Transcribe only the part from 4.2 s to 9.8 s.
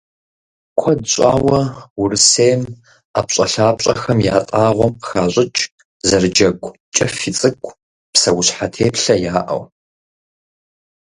ятӀагъуэм къыщыхащӀыкӀ зэрыджэгу, кӀэфий цӀыкӀу, псэущхьэ теплъэяӀэу.